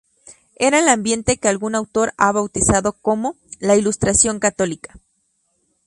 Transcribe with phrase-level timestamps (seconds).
[0.55, 4.97] Era el ambiente que algún autor ha bautizado como "la Ilustración católica".